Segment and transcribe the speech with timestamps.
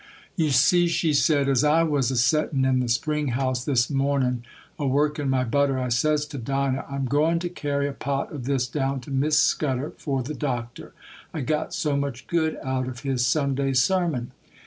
[0.35, 4.41] 'You see,' she said, 'as I was a settin' in the spring house, this mornin',
[4.79, 8.65] a workin' my butter, I says to Dinah,—"I'm goin' to carry a pot of this
[8.65, 13.83] down to Miss Scudder for the Doctor,—I got so much good out of his Sunday's
[13.83, 14.31] sermon."